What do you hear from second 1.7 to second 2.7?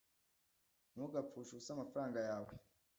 amafaranga yawe